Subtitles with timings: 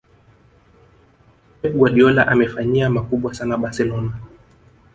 [1.61, 4.13] pep guardiola amefanyia makubwa sana barcelona